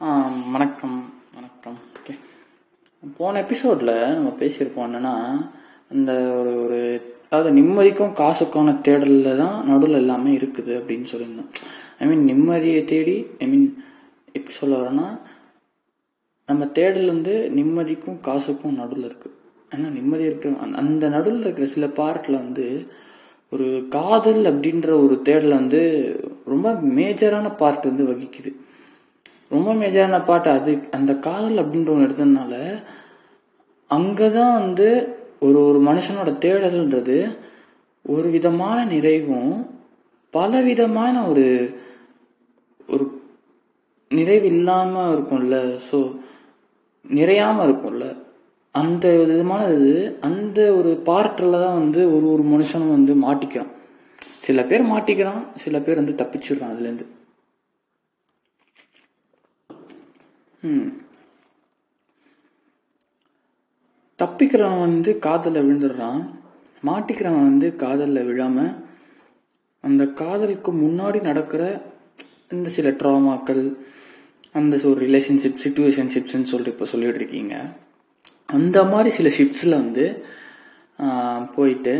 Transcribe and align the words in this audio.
வணக்கம் 0.00 1.04
வணக்கம். 1.34 1.78
ஓகே 1.98 2.14
போன 3.16 3.40
எபிசோடில் 3.40 4.12
நம்ம 4.12 4.28
பேசியிருப்போம் 4.38 4.86
என்னென்னா 4.86 5.14
இந்த 5.92 6.12
ஒரு 6.12 6.64
ஒரு 6.64 6.80
அதாவது 7.30 7.60
நிம்மதிக்கும் 7.60 8.12
காசுக்கான 8.12 8.80
தேடலில் 8.82 9.36
தான் 9.36 9.66
நடுவில் 9.66 9.96
எல்லாமே 9.96 10.36
இருக்குது 10.36 10.72
அப்படின்னு 10.78 11.04
சொல்லியிருந்தோம். 11.12 11.48
ஐ 11.98 12.06
மீன் 12.06 12.26
நிம்மதியை 12.26 12.84
தேடி 12.84 13.26
ஐ 13.38 13.46
மீன் 13.46 13.84
எப்படி 14.26 14.56
சொல்ல 14.56 14.76
வரேன்னா 14.76 15.18
நம்ம 16.46 16.66
தேடல் 16.66 17.06
வந்து 17.06 17.52
நிம்மதிக்கும் 17.56 18.20
காசுக்கும் 18.22 18.74
நடுவில் 18.74 19.10
இருக்குது 19.10 19.36
ஏன்னா 19.74 19.90
நிம்மதி 19.90 20.24
இருக்கிற 20.24 20.56
அந்த- 20.56 20.78
அந்த 20.78 21.08
நடுவில் 21.08 21.40
இருக்கிற 21.40 21.66
சில 21.66 21.86
பார்ட்டில் 21.86 22.32
வந்து 22.32 22.86
ஒரு 23.50 23.86
காதல் 23.88 24.44
அப்படின்ற 24.44 25.04
ஒரு 25.04 25.20
தேடல் 25.22 25.48
வந்து 25.48 25.80
ரொம்ப 26.44 26.72
மேஜரான 26.72 27.56
பார்ட் 27.56 27.84
வந்து 27.84 28.04
வகிக்குது. 28.06 28.54
ரொம்ப 29.50 29.74
மேஜரான 29.74 30.24
பாட்டு 30.24 30.50
அது. 30.50 30.72
அந்த 30.90 31.14
காதல் 31.14 31.60
அப்படின்ற 31.62 31.90
ஒன்று 31.90 32.06
எடுத்ததுனால 32.06 32.54
அங்கே 33.90 34.30
தான் 34.30 34.60
வந்து 34.60 34.88
ஒரு 35.40 35.58
ஒரு 35.64 35.78
மனுஷனோட 35.80 36.30
தேடல்ன்றது 36.38 37.16
ஒரு 38.04 38.28
விதமான 38.28 38.84
நிறைவும் 38.84 39.52
பல 40.34 40.60
விதமான 40.60 41.14
ஒரு 41.26 41.46
ஒரு 42.86 43.04
நிறைவு 44.10 44.46
இல்லாமல் 44.46 45.12
இருக்கும்ல. 45.14 45.56
ஸோ 45.90 45.98
நிறையாமல் 47.04 47.66
இருக்கும்ல. 47.68 48.06
அந்த 48.74 49.16
விதமான 49.16 49.62
இது 49.68 50.18
அந்த 50.20 50.74
ஒரு 50.74 50.90
பார்ட்டில் 51.06 51.62
தான் 51.64 51.78
வந்து 51.78 52.00
ஒரு 52.16 52.26
ஒரு 52.32 52.42
மனுஷனும் 52.42 52.96
வந்து 52.96 53.14
மாட்டிக்கிறான். 53.26 53.72
சில 54.18 54.62
பேர் 54.62 54.90
மாட்டிக்கிறான் 54.90 55.42
சில 55.54 55.80
பேர் 55.80 56.00
வந்து 56.02 56.18
தப்பிச்சிடுறான் 56.20 56.72
அதுலேருந்து. 56.74 57.06
தப்பிக்கிறவன் 64.18 64.84
வந்து 64.86 65.10
காதலில் 65.26 65.64
விழுந்துடுறான். 65.66 66.22
மாட்டிக்கிறவன் 66.82 67.48
வந்து 67.50 67.68
காதலில் 67.82 68.26
விழாம 68.30 68.56
அந்த 69.84 70.02
காதலுக்கு 70.20 70.70
முன்னாடி 70.84 71.18
நடக்கிற 71.28 71.62
இந்த 72.54 72.68
சில 72.76 72.90
ட்ராமாக்கள் 73.00 73.62
அந்த 74.58 74.74
ஒரு 74.90 74.98
ரிலேஷன்ஷிப் 75.06 75.62
சுச்சுவேஷன்ஷிப்ஸ்ன்னு 75.64 76.50
சொல்லிட்டு 76.52 76.74
இப்போ 76.74 76.86
சொல்லிட்டு 76.92 77.20
இருக்கீங்க 77.20 77.54
அந்த 78.56 78.78
மாதிரி 78.92 79.10
சில 79.16 79.28
ஷிப்ஸில் 79.38 79.80
வந்து 79.82 80.04
போயிட்டு 81.56 81.94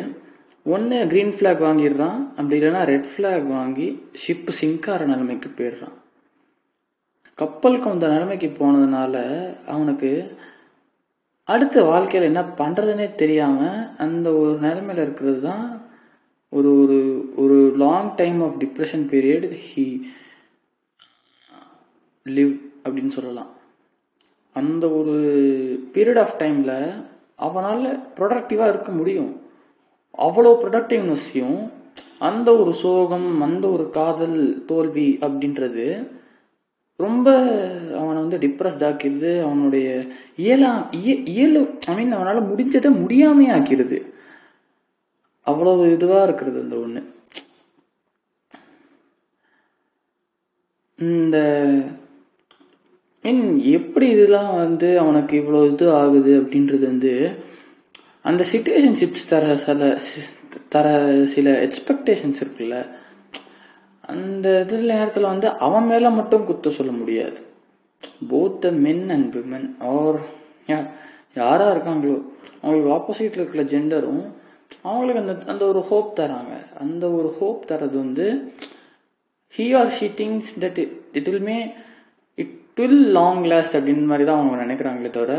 ஒன்று 0.74 0.96
க்ரீன் 1.10 1.34
ஃப்ளாக் 1.36 1.62
வாங்கிடுறான். 1.66 2.20
அப்படி 2.38 2.56
இல்லைன்னா 2.58 2.82
ரெட் 2.92 3.10
ஃப்ளாக் 3.12 3.46
வாங்கி 3.56 3.88
ஷிப்பு 4.22 4.52
சிங்கார 4.60 5.00
நிலைமைக்கு 5.04 5.50
போயிடுறான். 5.58 5.96
கப்பலுக்கு 7.38 7.90
அந்த 7.90 8.06
நிலைமைக்கு 8.08 8.48
போனதுனால 8.48 9.16
அவனுக்கு 9.66 10.10
அடுத்த 11.48 11.82
வாழ்க்கையில் 11.82 12.28
என்ன 12.30 12.42
பண்ணுறதுனே 12.56 13.14
தெரியாமல் 13.14 13.76
அந்த 13.96 14.28
ஒரு 14.32 14.52
நிலைமையில் 14.58 15.04
இருக்கிறது 15.04 15.40
தான் 15.40 15.66
ஒரு 16.52 16.70
ஒரு 16.82 16.98
ஒரு 17.36 17.56
long 17.76 18.10
time 18.14 18.38
of 18.42 18.58
depression 18.58 19.04
period 19.12 19.46
he 19.68 19.86
live 22.26 22.54
அப்படின்னு 22.84 23.06
சொல்லலாம். 23.06 23.50
அந்த 24.56 24.84
ஒரு 24.90 25.14
பீரியட் 25.94 26.20
ஆஃப் 26.20 26.38
டைமில் 26.38 26.76
அவனால் 27.38 27.84
ப்ரொடக்டிவாக 28.16 28.72
இருக்க 28.72 28.92
முடியும். 28.92 29.32
அவ்வளோ 30.18 30.52
ப்ரொடக்டிவ்னஸையும் 30.62 31.60
அந்த 32.18 32.48
ஒரு 32.56 32.72
சோகம் 32.74 33.28
அந்த 33.42 33.64
ஒரு 33.68 33.84
காதல் 33.90 34.38
தோல்வி 34.64 35.08
அப்படின்றது 35.20 35.86
ரொம்ப 36.98 37.26
அவனை 37.98 38.22
வந்து 38.22 38.38
டிப்ரெஸ்ட் 38.38 38.84
ஆக்கிடுது. 38.88 39.42
அவனுடைய 39.42 40.04
இயலா 40.38 40.70
இய- 41.04 41.22
இயலு 41.36 41.78
ஐ 41.86 41.94
மீன் 41.94 42.12
அவனால் 42.12 42.48
முடிஞ்சதை 42.48 43.00
முடியாமே 43.00 43.48
ஆக்கிடுது. 43.50 43.98
அவ்வளவு 45.42 45.86
இதுவாக 45.86 46.22
இருக்கிறது 46.22 46.60
அந்த 46.60 46.76
ஒன்று 46.76 47.02
இந்த 50.98 51.38
மீன் 53.22 53.60
எப்படி 53.60 54.08
இதெல்லாம் 54.08 54.54
வந்து 54.54 54.98
அவனுக்கு 54.98 55.40
இவ்வளோ 55.40 55.72
இது 55.72 55.92
ஆகுது 55.92 56.40
அப்படின்றது 56.40 56.80
வந்து 56.80 57.38
அந்த 58.22 58.44
சிச்சுவேஷன்ஷிப்ஸ் 58.52 59.28
தர 59.28 59.56
சில 59.56 60.00
தர 60.68 60.86
சில 61.24 61.68
எக்ஸ்பெக்டேஷன்ஸ் 61.68 62.40
இருக்குல்ல 62.40 62.97
அந்த 64.08 64.46
இதில் 64.64 64.90
நேரத்தில் 64.92 65.30
வந்து 65.32 65.48
அவன் 65.66 65.88
மேலே 65.90 66.08
மட்டும் 66.18 66.46
குத்த 66.50 66.70
சொல்ல 66.76 66.92
முடியாது. 67.00 67.40
Both 68.30 68.58
the 68.64 68.70
men 68.84 69.04
and 69.14 69.34
women 69.36 69.68
are 69.94 70.18
யாராக 71.40 71.72
இருக்காங்களோ 71.74 72.16
அவங்களுக்கு 72.62 72.94
ஆப்போசிட்டில் 72.96 73.40
இருக்கிற 73.40 73.64
ஜெண்டரும் 73.72 74.22
அவங்களுக்கு 74.82 75.22
அந்த 75.22 75.34
அந்த 75.52 75.62
ஒரு 75.72 75.80
ஹோப் 75.90 76.08
தராங்க. 76.20 76.54
அந்த 76.84 77.04
ஒரு 77.18 77.28
ஹோப் 77.38 77.60
தரது 77.70 77.96
வந்து 78.04 78.26
he 79.54 79.66
or 79.80 79.92
she 79.98 80.08
things 80.20 80.50
that 80.64 80.80
it 81.18 81.28
will 81.28 81.46
may 81.50 81.58
it 82.38 82.56
will 82.80 83.00
long 83.18 83.44
last 83.52 83.76
அப்படின்னு 83.76 84.10
மாதிரி 84.10 84.26
தான் 84.30 84.40
அவங்க 84.40 84.56
நினைக்கிறாங்களே 84.64 85.10
தவிர 85.10 85.36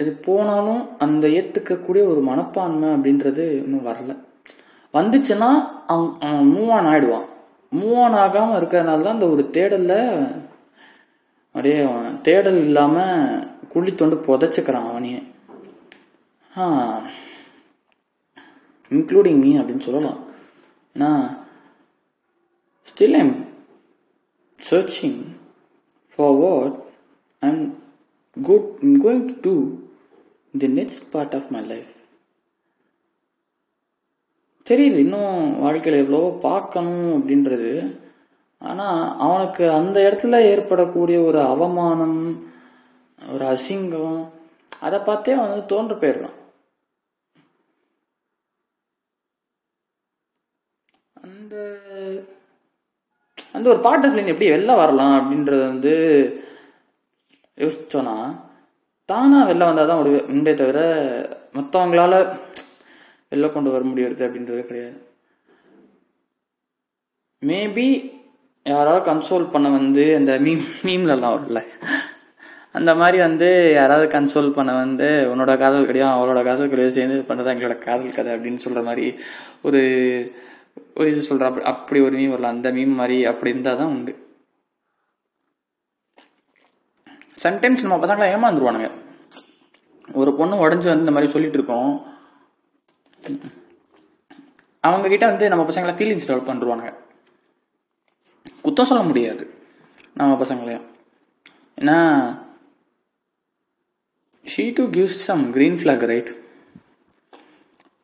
இது 0.00 0.12
போனாலும் 0.26 0.82
அந்த 1.04 1.24
ஏற்றுக்கக்கூடிய 1.38 2.02
ஒரு 2.12 2.20
மனப்பான்மை 2.28 2.88
அப்படின்றது 2.96 3.44
இன்னும் 3.62 3.86
வரல. 3.86 4.12
வந்துச்சுன்னா 4.94 5.50
அவன் 5.92 6.08
அவன் 6.28 6.48
மூவ் 6.54 6.70
ஆன் 6.76 6.88
ஆயிடுவான். 6.92 7.26
மூவ் 7.78 7.98
ஆன் 8.04 8.16
ஆகாமல் 8.22 8.56
இருக்கிறதுனால 8.60 9.02
தான் 9.04 9.16
அந்த 9.16 9.28
ஒரு 9.34 9.42
தேடலில் 9.56 9.98
அப்படியே 11.46 11.78
அவன் 11.88 12.16
தேடல் 12.26 12.58
இல்லாமல் 12.66 13.46
குழி 13.72 13.92
தொண்டு 13.94 14.16
புதைச்சிக்கிறான் 14.26 14.88
அவனையே. 14.90 15.20
ஆ 16.56 16.64
இன்க்ளூடிங் 18.96 19.40
மீ 19.44 19.50
அப்படின்னு 19.58 19.86
சொல்லலாம். 19.88 20.20
ஏன்னா 20.94 21.10
still 22.90 23.16
I'm 23.22 23.36
searching 24.70 25.20
for 26.14 26.36
what 26.44 26.76
I'm 27.48 27.62
good 28.48 28.68
going 29.04 29.24
to 29.28 29.36
do 29.46 29.54
the 30.58 30.68
next 30.80 31.06
part 31.12 31.36
of 31.40 31.48
my 31.56 31.62
life 31.72 31.94
தெரியுது 34.70 34.98
இன்னும் 35.04 35.36
வாழ்க்கையில் 35.64 36.02
எவ்வளவோ 36.02 36.28
பார்க்கணும் 36.48 37.10
அப்படின்றது. 37.16 37.72
ஆனால் 38.62 39.00
அவனுக்கு 39.26 39.64
அந்த 39.78 39.96
இடத்துல 40.06 40.40
ஏற்படக்கூடிய 40.52 41.18
ஒரு 41.28 41.40
அவமானம் 41.52 42.18
ஒரு 43.18 43.44
அசிங்கம் 43.54 44.18
அதை 44.86 44.98
பார்த்தே 45.08 45.34
அவன் 45.36 45.50
வந்து 45.50 45.70
தோன்று 45.72 45.94
போயிடுறான். 46.02 46.36
அந்த 51.24 51.54
அந்த 53.54 53.66
ஒரு 53.72 53.80
பாட்டு 53.86 54.08
ஃபிலிம் 54.10 54.30
எப்படி 54.32 54.48
வெளில 54.50 54.72
வரலாம் 54.80 55.14
அப்படின்றத 55.18 55.62
வந்து 55.72 55.92
யோசிச்சோன்னா 57.58 58.16
தானாக 59.08 59.48
வெளில 59.48 59.68
வந்தால் 59.68 59.90
தான் 59.90 60.02
ஒரு 60.02 60.12
உண்டே 60.32 60.52
தவிர 60.60 60.80
மற்றவங்களால 61.56 62.14
வெளில 63.32 63.52
கொண்டு 63.52 63.70
வர 63.70 63.84
முடியறது 63.84 64.22
அப்படின்றது 64.26 64.62
கிடையாது. 64.68 64.96
மேபி 67.48 68.18
யாராவது 68.66 69.02
கன்சோல் 69.10 69.50
பண்ண 69.50 69.68
வந்து 69.68 70.16
அந்த 70.16 70.38
மீம் 70.38 70.64
மீம்லலாம் 70.82 71.34
வரும்ல. 71.36 71.60
அந்த 72.72 72.94
மாதிரி 72.94 73.18
வந்து 73.18 73.72
யாராவது 73.74 74.06
கன்சோல் 74.18 74.50
பண்ண 74.50 74.72
வந்து 74.74 75.34
உன்னோட 75.34 75.58
காதல் 75.58 75.86
கிடையாது 75.86 76.12
அவளோட 76.16 76.44
காதல் 76.44 76.68
கிடையாது 76.68 76.96
சேர்ந்து 76.96 77.16
பண்ணுறது 77.28 77.52
எங்களோட 77.54 77.78
காதல் 77.78 78.14
கதை 78.14 78.34
அப்படின்னு 78.34 78.64
சொல்கிற 78.64 78.82
மாதிரி 78.84 79.06
ஒரு 79.62 79.80
ஒரு 80.94 81.08
இது 81.10 81.20
சொல்கிற 81.20 81.48
அப்படி 81.48 81.66
அப்படி 81.66 82.00
ஒரு 82.00 82.16
மீம் 82.16 82.28
வரலாம். 82.28 82.54
அந்த 82.56 82.72
மீம் 82.72 82.94
மாதிரி 83.00 83.24
அப்படி 83.24 83.50
இருந்தால் 83.50 83.76
தான் 83.76 83.92
உண்டு. 83.94 84.12
சம்டைம்ஸ் 87.42 87.82
நம்ம 87.82 88.06
பசங்களை 88.06 88.28
ஏமாந்துருவானுங்க. 88.36 88.90
ஒரு 90.12 90.34
பொண்ணு 90.34 90.68
உடஞ்சி 90.68 90.90
வந்து 90.92 91.04
இந்த 91.06 91.10
மாதிரி 91.10 91.32
சொல்லிட்டு 91.32 91.58
இருக்கோம். 91.58 92.09
அவங்க 94.84 95.06
கிட்ட 95.12 95.24
வந்து 95.30 95.50
நம்ம 95.52 95.64
பசங்களை 95.70 95.94
ஃபீலிங்ஸ் 95.96 96.28
டெவலப் 96.28 96.50
பண்ணுவாங்க 96.50 96.88
குத்தம் 98.64 98.88
சொல்ல 98.90 99.02
முடியாது 99.08 99.44
நம்ம 100.20 100.32
பசங்களையும். 100.42 100.86
ஏன்னா 101.80 101.98
she 104.52 104.64
to 104.78 104.84
gives 104.96 105.20
some 105.28 105.42
green 105.54 105.78
flag 105.80 106.04
right 106.12 106.30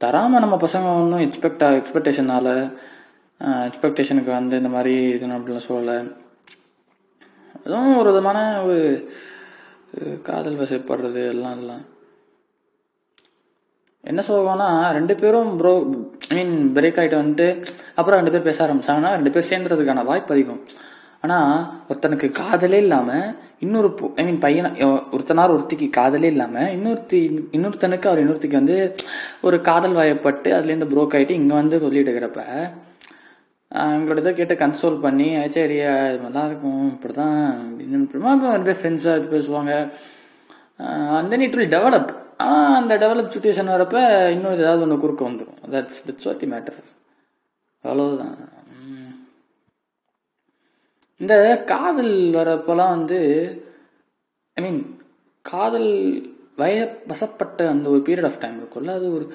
தராமல் 0.01 0.43
நம்ம 0.45 0.57
பசங்க 0.65 0.87
ஒன்றும் 1.01 1.25
எக்ஸ்பெக்ட் 1.27 1.65
எக்ஸ்பெக்டேஷனால 1.79 2.49
எக்ஸ்பெக்டேஷனுக்கு 3.69 4.33
வந்து 4.39 4.61
இந்த 4.61 4.71
மாதிரி 4.75 4.95
இது 5.15 5.27
அப்படிலாம் 5.37 5.69
சொல்லலை. 5.71 5.97
அதுவும் 7.65 7.99
ஒரு 8.01 8.09
விதமான 8.11 8.39
ஒரு 8.67 8.79
காதல் 10.29 10.61
வசப்படுறது 10.63 11.23
எல்லாம் 11.35 11.57
எல்லாம். 11.61 11.85
என்ன 14.11 14.21
சொல்லுவாங்கன்னா 14.27 14.69
ரெண்டு 14.97 15.15
பேரும் 15.21 15.51
ப்ரோ 15.61 15.73
ஐ 16.33 16.35
மீன் 16.39 16.55
பிரேக் 16.77 16.99
ஆகிட்டு 17.01 17.21
வந்துட்டு 17.21 17.47
அப்புறம் 17.99 18.19
ரெண்டு 18.21 18.33
பேர் 18.35 18.49
பேச 18.49 18.59
ஆரம்பிச்சாங்கன்னா 18.67 19.13
ரெண்டு 19.19 19.33
பேர் 19.35 19.49
சேர்ந்துறதுக்கான 19.51 20.05
வாய்ப்பு 20.11 20.35
அதிகம். 20.35 20.61
ஆனால் 21.25 21.53
ஒருத்தனுக்கு 21.91 22.29
காதலே 22.41 22.79
இல்லாமல் 22.85 23.29
இன்னொரு 23.65 23.89
ஐ 24.21 24.25
மீன் 24.29 24.41
பையனை 24.45 24.71
ஒருத்தனார் 25.17 25.55
ஒருத்திக்கு 25.55 25.87
காதலே 25.99 26.29
இல்லாமல் 26.35 26.73
இன்னொருத்தி 26.77 27.21
இன்னொருத்தனுக்கு 27.57 28.09
அவர் 28.11 28.23
இன்னொருத்திக்கு 28.23 28.61
வந்து 28.63 28.77
ஒரு 29.49 29.59
காதல் 29.69 29.97
வாயப்பட்டு 29.99 30.51
அதுலேருந்து 30.59 30.91
ப்ரோக் 30.93 31.17
ஆகிட்டு 31.19 31.39
இங்கே 31.41 31.57
வந்து 31.61 31.81
சொல்லிட்டு 31.85 32.11
இருக்கிறப்ப 32.11 32.45
எங்களோட 33.95 34.21
இதை 34.23 34.33
கேட்டு 34.35 34.55
கன்சோல் 34.61 35.01
பண்ணி 35.07 35.29
சரி 35.55 35.79
இது 35.79 36.21
மாதிரிலாம் 36.25 36.51
இருக்கும் 36.51 36.85
இப்படி 36.93 37.15
தான் 37.23 37.41
அப்படின்னு 37.63 37.99
ரெண்டு 38.53 38.69
பேர் 38.69 38.79
ஃப்ரெண்ட்ஸாக 38.81 39.19
இது 39.21 39.35
பேசுவாங்க. 39.37 39.73
And 41.17 41.31
then 41.33 41.45
it 41.47 41.59
will 41.59 41.75
develop 41.77 42.11
ஆனால் 42.41 42.77
அந்த 42.81 42.95
டெவலப் 42.97 43.33
சுச்சுவேஷன் 43.35 43.73
வரப்ப 43.75 43.97
இன்னொரு 44.31 44.57
ஏதாவது 44.57 44.83
ஒன்று 44.83 44.99
குறுக்க 44.99 45.29
வந்துடும் 45.29 45.61
that's 45.75 46.03
that's 46.07 46.25
what 46.25 46.39
the 46.39 46.47
matter 46.47 46.79
அவ்வளோதான் 47.85 48.37
இந்த 51.21 51.35
காதல் 51.65 52.15
வரப்போலாம் 52.39 52.95
வந்து 52.97 53.19
ஐ 54.57 54.63
மீன் 54.63 54.81
காதல் 55.45 55.91
வய 56.57 57.03
வசப்பட்ட 57.07 57.69
அந்த 57.69 57.89
ஒரு 57.89 58.01
பீரியட் 58.07 58.25
ஆஃப் 58.25 58.41
டைம் 58.41 58.61
இருக்கும்ல. 58.61 58.95
அது 58.99 59.15
ஒரு 59.15 59.27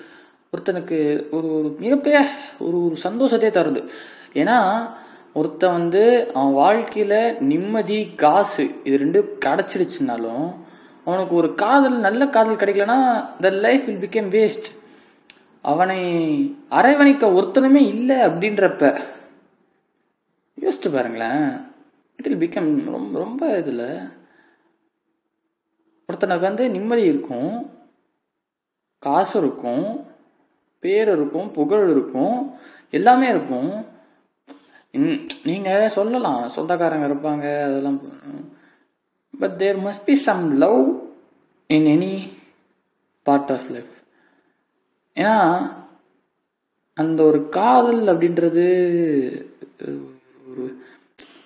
ஒருத்தனுக்கு 0.53 0.97
ஒரு 1.29 1.47
ஒரு 1.57 1.69
மிகப்பெரிய 1.79 2.19
ஒரு 2.59 2.77
ஒரு 2.85 2.95
சந்தோஷத்தையே 3.03 3.51
தருது. 3.57 3.81
ஏன்னா 4.33 4.57
ஒருத்தன் 5.33 5.71
வந்து 5.71 6.33
அவன் 6.33 6.53
வாழ்க்கையில் 6.53 7.37
நிம்மதி 7.39 7.99
காசு 8.15 8.65
இது 8.83 8.97
ரெண்டும் 9.05 9.29
கிடச்சிடுச்சுனாலும் 9.45 10.47
அவனுக்கு 11.05 11.33
ஒரு 11.41 11.49
காதல் 11.61 11.97
நல்ல 12.05 12.21
காதல் 12.35 12.61
கிடைக்கலனா 12.61 12.97
the 13.45 13.49
life 13.65 13.85
will 13.87 14.03
become 14.05 14.29
waste 14.35 14.69
அவனை 15.71 15.99
அரவணைக்க 16.77 17.25
ஒருத்தனுமே 17.37 17.81
இல்லை 17.93 18.17
அப்படின்றப்ப 18.27 18.85
யோசிச்சு 20.63 20.89
பாருங்களேன். 20.93 21.45
இட் 22.19 22.27
வில் 22.29 22.43
பிகம் 22.43 22.71
ரொம்ப 22.95 23.13
ரொம்ப 23.25 23.41
இதில் 23.61 23.85
ஒருத்தனுக்கு 26.09 26.49
வந்து 26.49 26.63
நிம்மதி 26.75 27.03
இருக்கும் 27.11 27.51
காசு 29.03 29.35
இருக்கும் 29.41 29.85
பேர் 30.83 31.09
இருக்கும் 31.15 31.47
புகழ் 31.57 31.85
இருக்கும் 31.93 32.37
எல்லாமே 32.97 33.27
இருக்கும். 33.33 33.71
நீங்கள் 35.49 35.93
சொல்லலாம் 35.95 36.41
சொந்தக்காரங்க 36.55 37.07
இருப்பாங்க 37.09 37.45
அதெல்லாம் 37.67 37.99
but 39.41 39.57
there 39.57 39.79
must 39.79 40.05
be 40.05 40.15
some 40.27 40.43
love 40.57 40.79
in 41.69 41.87
any 41.95 42.15
part 43.25 43.51
of 43.51 43.67
life 43.69 43.93
ஏன்னா 45.17 45.35
அந்த 46.97 47.19
ஒரு 47.23 47.39
காதல் 47.49 48.01
அப்படின்றது 48.13 48.65
ஒரு 50.49 50.65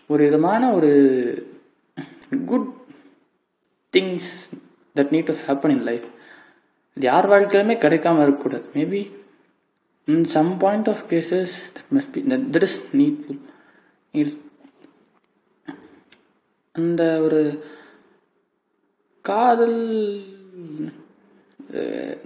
ஒரு 0.08 0.22
விதமான 0.24 0.72
ஒரு 0.74 0.92
good 2.46 2.70
things 3.94 4.32
that 4.96 5.12
need 5.16 5.30
to 5.30 5.36
happen 5.48 5.74
in 5.76 5.86
life 5.90 6.08
அது 6.98 7.06
யார் 7.06 7.30
வாழ்க்கையிலுமே 7.30 7.76
கிடைக்காம 7.84 8.24
இருக்கக்கூடாது. 8.24 8.66
Maybe 8.74 9.02
in 10.08 10.26
some 10.36 10.52
point 10.58 10.90
of 10.90 11.04
cases 11.10 11.56
that 11.76 11.90
must 11.96 12.12
be 12.12 12.22
that 12.34 12.66
is 12.70 12.80
needful 12.96 13.42
அந்த 16.76 17.02
ஒரு 17.22 17.42
காதல் 19.30 19.80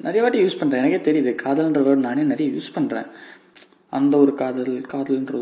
நிறைய 0.06 0.22
வாட்டி 0.24 0.42
யூஸ் 0.44 0.60
பண்ணுறேன் 0.60 0.82
எனக்கே 0.82 1.02
தெரியுது 1.08 1.32
காதல்ன்ற 1.44 1.82
வேர்டு 1.86 2.08
நானே 2.08 2.24
நிறைய 2.32 2.48
யூஸ் 2.56 2.76
பண்ணுறேன் 2.78 3.08
அந்த 3.98 4.14
ஒரு 4.24 4.32
காதல் 4.42 4.74
காதல்ன்ற 4.94 5.38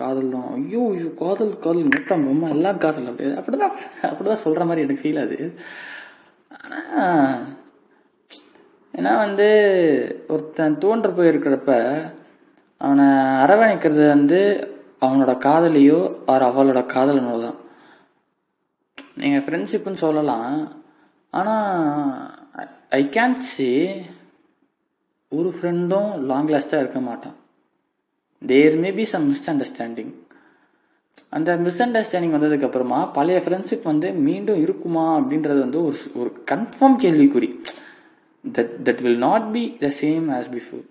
காதல் 0.00 0.34
தான். 0.34 0.48
ஐயோ 0.56 0.82
ஐயோ 0.94 1.08
காதல் 1.22 1.52
காதல் 1.64 1.90
நெட்டம் 1.94 2.26
அம்மா 2.32 2.48
எல்லாம் 2.56 2.80
காதல். 2.84 3.08
அப்படி 3.10 3.30
அப்படிதான் 3.40 3.74
அப்படிதான் 4.10 4.42
சொல்கிற 4.44 4.64
மாதிரி 4.68 4.84
எனக்கு 4.84 5.02
ஃபீல் 5.02 5.20
ஆகுது. 5.22 5.48
ஆனால் 6.58 7.34
ஏன்னா 8.98 9.12
வந்து 9.24 9.48
ஒருத்தன் 10.34 10.80
தோன்ற 10.84 11.08
போயிருக்கிறப்ப 11.18 11.72
அவனை 12.80 13.06
அரவணைக்கிறது 13.44 14.04
வந்து 14.14 14.40
அவனோட 15.04 15.32
காதலியோ 15.46 16.00
அவர் 16.30 16.48
அவளோட 16.50 16.80
காதலனோ 16.94 17.34
தான். 17.46 17.58
நீங்கள் 19.20 19.44
ஃப்ரெண்ட்ஷிப்புன்னு 19.46 20.04
சொல்லலாம். 20.06 20.52
ஆனால் 21.38 21.70
ஐ 22.98 23.00
கேன் 23.16 23.36
சி 23.50 23.70
ஒரு 25.38 25.50
ஃப்ரெண்டும் 25.56 26.10
லாங் 26.30 26.50
லாஸ்ட்டாக 26.54 26.82
இருக்க 26.84 27.00
மாட்டான். 27.08 27.36
There 28.42 28.76
may 28.82 28.90
be 28.98 29.04
some 29.12 29.26
misunderstanding 29.52 30.12
அந்த 31.36 31.50
மிஸ் 31.64 31.80
அண்டர்ஸ்டாண்டிங் 31.82 32.34
வந்ததுக்கப்புறமா 32.36 32.98
பழைய 33.16 33.38
ஃப்ரெண்ட்ஷிப் 33.44 33.88
வந்து 33.90 34.08
மீண்டும் 34.26 34.60
இருக்குமா 34.64 35.04
அப்படின்றது 35.18 35.60
வந்து 35.66 35.80
ஒரு 35.88 35.98
ஒரு 36.20 36.30
கன்ஃபார்ம் 36.50 36.96
கேள்விக்குறி. 37.04 37.48
That 38.44 38.74
that 38.86 39.02
will 39.04 39.22
not 39.28 39.46
be 39.56 39.62
the 39.84 39.90
same 40.00 40.26
as 40.38 40.50
before 40.56 40.84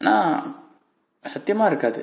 ஆனால் 0.00 0.36
சத்தியமாக 1.24 1.70
இருக்காது. 1.72 2.02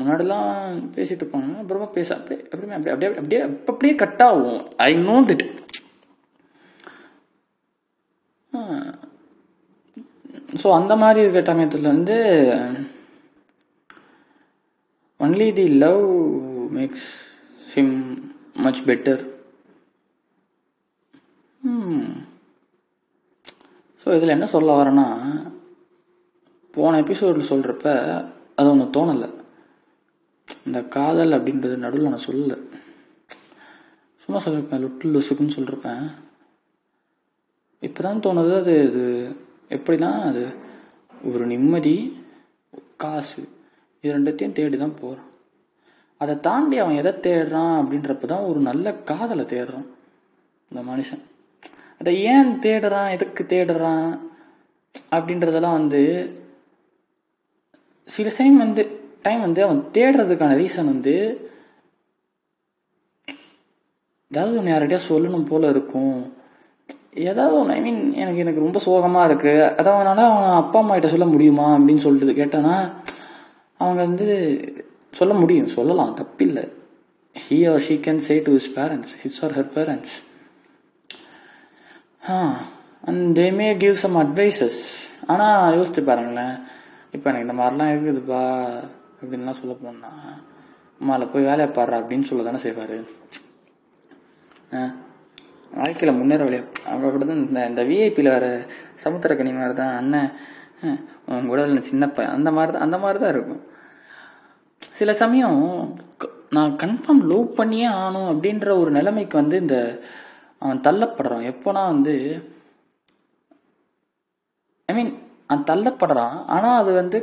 முன்னாடிலாம் 0.00 0.50
பேசிட்டு 0.96 1.22
இருப்பாங்க 1.22 1.58
அப்புறமா 1.58 1.88
பேச 1.96 2.16
அப்படியே 2.16 2.42
அப்படியே 2.52 2.76
அப்படியே 2.76 2.92
அப்படியே 2.94 3.10
அப்படியே 3.22 3.40
அப்படியே 3.72 3.94
கட் 3.94 4.22
ஆகும். 4.22 4.60
ஐ 4.88 4.90
நோ 5.08 5.16
திட் 5.30 5.44
ஸோ 10.62 10.72
அந்த 10.72 10.96
மாதிரி 10.96 11.20
இருக்கிற 11.20 11.44
சமயத்தில் 11.44 11.92
வந்து 11.92 12.16
only 15.20 15.52
the 15.52 15.66
love 15.84 16.04
makes 16.76 17.08
him 17.74 17.94
much 18.64 18.82
better 18.88 19.22
so 24.02 24.14
இதில் 24.16 24.36
என்ன 24.36 24.46
சொல்ல 24.46 24.76
வரேன்னா 24.80 25.06
போன 26.74 26.98
எபிசோடில் 26.98 27.50
சொல்கிறப்ப 27.50 27.86
அது 28.54 28.70
ஒன்று 28.70 28.94
தோணலை. 28.96 29.28
இந்த 30.66 30.82
காதல் 30.82 31.32
அப்படின்றது 31.32 31.76
நடுவில் 31.76 32.08
நான் 32.08 32.26
சொல்லலை. 32.26 32.56
சும்மா 34.22 34.42
சொல்லியிருப்பேன் 34.44 34.82
லுட்டு 34.84 35.12
லுசுக்குன்னு 35.14 35.56
சொல்லியிருப்பேன் 35.56 36.10
இப்போ 37.82 38.02
தான் 38.02 38.20
தோணுது 38.20 38.56
அது 38.56 38.84
இது 38.84 39.04
எப்படின்னா 39.68 40.22
அது 40.22 40.54
ஒரு 41.24 41.46
நிம்மதி 41.46 42.22
காசு 42.96 43.48
இது 44.00 44.14
ரெண்டுத்தையும் 44.16 44.52
தேடி 44.52 44.76
தான் 44.76 44.98
போகிறான் 45.00 45.28
அதை 46.18 46.40
தாண்டி 46.40 46.78
அவன் 46.78 46.96
எதை 46.96 47.12
தேடுறான் 47.12 47.74
அப்படின்றப்ப 47.80 48.26
தான் 48.26 48.40
ஒரு 48.40 48.60
நல்ல 48.60 48.94
காதலை 48.94 49.44
தேடுறான் 49.44 49.88
இந்த 50.70 50.80
மனுஷன். 50.92 51.22
அதை 51.98 52.22
ஏன் 52.22 52.58
தேடுறான் 52.58 53.10
எதுக்கு 53.10 53.44
தேடுறான் 53.44 54.18
அப்படின்றதெல்லாம் 55.10 55.78
வந்து 55.80 56.02
சில 58.04 58.28
சைம் 58.30 58.56
வந்து 58.56 58.99
டைம் 59.24 59.46
வந்து 59.46 59.60
அவன் 59.66 59.80
தேடுறதுக்கான 59.96 60.56
ரீசன் 60.60 60.92
வந்து 60.94 61.14
ஏதாவது 64.30 64.58
ஒன்று 64.58 64.72
யார்கிட்டயா 64.72 65.02
சொல்லணும் 65.10 65.48
போல 65.50 65.70
இருக்கும். 65.74 66.18
ஏதாவது 67.28 67.54
ஒன்று 67.60 67.74
ஐ 67.76 67.80
மீன் 67.86 68.02
எனக்கு 68.22 68.42
எனக்கு 68.42 68.64
ரொம்ப 68.64 68.78
சோகமாக 68.84 69.28
இருக்குது 69.28 69.64
அதான் 69.78 69.96
அவனால் 69.96 70.30
அவன் 70.32 70.58
அப்பா 70.62 70.78
அம்மா 70.80 70.94
கிட்ட 70.96 71.08
சொல்ல 71.14 71.26
முடியுமா 71.32 71.66
அப்படின்னு 71.76 72.04
சொல்லிட்டு 72.04 72.40
கேட்டானா 72.40 72.74
அவங்க 73.80 74.00
வந்து 74.08 74.28
சொல்ல 75.18 75.32
முடியும் 75.40 75.72
சொல்லலாம் 75.76 76.16
தப்பில்லை. 76.20 76.64
He 77.36 77.58
or 77.70 77.82
she 77.86 77.96
can 78.06 78.22
say 78.28 78.36
to 78.46 78.52
his 78.58 78.70
parents 78.76 79.12
his 79.22 79.40
or 79.46 79.54
her 79.58 79.70
parents 79.76 80.14
uh 82.34 82.38
and 83.08 83.24
they 83.38 83.46
may 83.58 83.68
give 83.84 84.00
some 84.04 84.18
advices 84.22 84.80
ஆனால் 85.32 85.76
யோசித்து 85.78 86.02
பாருங்களேன். 86.10 86.56
இப்போ 87.16 87.26
எனக்கு 87.30 87.46
இந்த 87.46 87.56
மாதிரிலாம் 87.60 87.92
இருக்குதுப்பா. 87.92 88.44
அப்படின்லாம் 89.20 89.60
சொல்ல 89.60 89.74
போனா 89.80 90.10
அம்மாவில் 91.00 91.30
போய் 91.32 91.48
வேலையை 91.50 91.68
பாடுறா 91.76 91.98
அப்படின்னு 92.00 92.28
சொல்ல 92.28 92.44
தானே 92.46 92.60
செய்வார் 92.66 92.96
வாழ்க்கையில் 95.78 96.18
முன்னேற 96.18 96.42
வழியா 96.46 96.62
அவங்க 96.90 97.10
கூட 97.14 97.24
தான் 97.24 97.42
இந்த 97.46 97.60
இந்த 97.70 97.82
விஐபியில் 97.88 98.34
வர 98.36 98.46
சமுத்திரக்கணி 99.04 99.50
மாதிரி 99.58 99.74
தான் 99.80 99.96
அண்ணன் 100.00 100.30
உங்க 101.28 101.48
கூட 101.50 101.82
சின்ன 101.88 102.08
அந்த 102.36 102.50
மாதிரி 102.56 102.72
தான் 102.74 102.86
அந்த 102.86 102.98
மாதிரி 103.02 103.18
தான் 103.22 103.34
இருக்கும். 103.34 103.62
சில 104.98 105.10
சமயம் 105.22 105.60
நான் 106.56 106.72
கன்ஃபார்ம் 106.82 107.22
லவ் 107.32 107.56
பண்ணியே 107.58 107.88
ஆகணும் 107.98 108.30
அப்படின்ற 108.32 108.68
ஒரு 108.82 108.90
நிலைமைக்கு 108.98 109.36
வந்து 109.40 109.56
இந்த 109.64 109.76
அவன் 110.62 110.84
தள்ளப்படுறான். 110.86 111.44
எப்போனா 111.52 111.82
வந்து 111.92 112.14
ஐ 114.88 114.94
மீன் 114.98 115.12
அவன் 115.50 115.68
தள்ளப்படுறான். 115.70 116.36
ஆனால் 116.54 116.80
அது 116.82 116.92
வந்து 117.00 117.18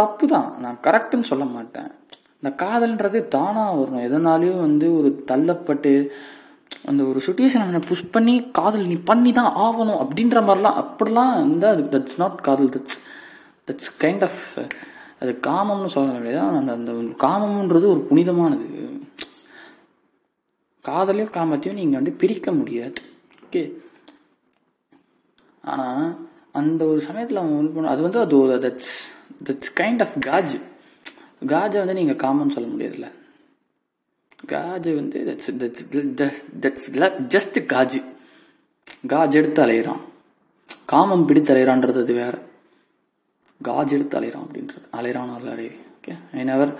தப்பு 0.00 0.24
தான் 0.34 0.48
நான் 0.64 0.82
கரெக்டுன்னு 0.86 1.30
சொல்ல 1.30 1.44
மாட்டேன். 1.54 1.90
இந்த 2.38 2.50
காதல்ன்றது 2.62 3.18
தானாக 3.34 3.78
வரணும் 3.78 4.04
எதனாலையும் 4.08 4.62
வந்து 4.66 4.86
ஒரு 4.98 5.08
தள்ளப்பட்டு 5.30 5.92
அந்த 6.90 7.02
ஒரு 7.10 7.18
சுச்சுவேஷன் 7.26 7.64
அவனை 7.64 7.80
புஷ் 7.88 8.12
பண்ணி 8.14 8.34
காதல் 8.58 8.86
நீ 8.90 8.96
பண்ணி 9.10 9.30
தான் 9.38 9.56
ஆகணும் 9.64 10.00
அப்படின்ற 10.02 10.38
மாதிரிலாம் 10.46 10.78
அப்படிலாம் 10.82 11.34
வந்து 11.42 11.66
அது 11.72 11.82
தட்ஸ் 11.94 12.20
நாட் 12.22 12.38
காதல். 12.48 12.70
தட்ஸ் 12.76 12.98
தட்ஸ் 13.68 13.90
கைண்ட் 14.02 14.24
ஆஃப் 14.28 14.40
அது 15.22 15.32
காமம்னு 15.48 15.92
சொல்ல 15.94 16.12
முடியாது 16.16 16.40
அந்த 16.60 16.72
அந்த 16.78 16.92
காமம்ன்றது 17.24 17.86
ஒரு 17.94 18.02
புனிதமானது. 18.10 18.66
காதலையும் 20.84 21.34
காமத்தையும் 21.36 21.78
நீங்கள் 21.80 22.00
வந்து 22.00 22.18
பிரிக்க 22.20 22.50
முடியாது. 22.60 23.00
ஓகே 23.44 23.62
ஆனால் 25.72 26.04
அந்த 26.60 26.82
ஒரு 26.92 27.00
சமயத்தில் 27.08 27.40
அவன் 27.42 27.90
அது 27.94 28.00
வந்து 28.06 28.20
அது 28.24 28.34
ஒரு 28.42 28.54
தட்ஸ் 28.64 28.94
தட்ஸ் 29.40 29.72
கைண்ட் 29.80 30.02
ஆஃப் 30.06 30.14
காஜ் 30.28 30.54
காஜை 31.52 31.78
வந்து 31.82 31.98
நீங்கள் 31.98 32.20
காமன் 32.24 32.54
சொல்ல 32.56 32.68
முடியாதுல்ல. 32.72 33.08
காஜு 34.52 34.90
வந்து 35.00 35.18
தட்ஸ் 35.28 35.50
தட்ஸ் 35.62 35.86
தட்ஸ் 36.64 36.88
ஜஸ்ட் 37.34 37.58
காஜு 37.72 38.00
காஜ் 39.12 39.38
எடுத்து 39.40 39.60
அலையிறான். 39.64 40.02
காமம் 40.92 41.26
பிடித்து 41.28 41.52
அலையிறான்றது 41.54 42.00
அது 42.04 42.14
வேற. 42.22 42.34
காஜ் 43.60 43.94
எடுத்து 43.96 44.18
அலையிறான் 44.18 44.44
அப்படின்றது. 44.46 44.84
அலையிறான் 44.98 45.32
அல்லாரு 45.38 45.68
okay 45.96 46.12
I 46.38 46.44
never 46.50 46.72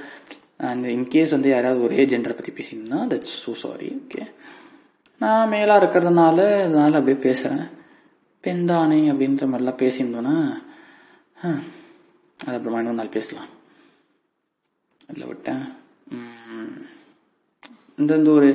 and 0.68 0.86
in case 0.94 1.34
வந்து 1.36 1.48
யாராவது 1.54 1.84
ஒரே 1.86 2.02
ஜெண்டரை 2.12 2.34
பற்றி 2.36 2.52
பேசியிருந்தா 2.58 2.98
தட்ஸ் 3.12 3.36
ஸோ 3.44 3.52
சாரி 3.62 3.88
ஓகே 4.00 4.22
நான் 5.20 5.50
மேலாக 5.54 5.80
இருக்கிறதுனால 5.80 6.38
அதனால் 6.64 6.98
அப்படியே 6.98 7.18
பேசுகிறேன் 7.26 7.66
பெண்தானே 8.44 9.00
அப்படின்ற 9.12 9.46
மாதிரிலாம் 9.50 9.82
பேசியிருந்தோன்னா 9.82 10.36
அது 12.46 12.56
அப்புறமா 12.56 12.80
இன்னொரு 12.82 13.00
நாள் 13.00 13.16
பேசலாம். 13.16 13.50
அதில் 15.08 15.30
விட்டேன். 15.30 15.64
இந்த 18.00 18.12
இந்த 18.20 18.30
ஒரு 18.38 18.50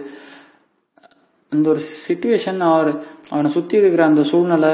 இந்த 1.51 1.67
ஒரு 1.73 1.81
சுச்சுவேஷன் 2.07 2.61
அவர் 2.69 2.91
அவனை 3.33 3.49
சுற்றி 3.55 3.75
இருக்கிற 3.81 4.03
அந்த 4.11 4.23
சூழ்நிலை 4.31 4.71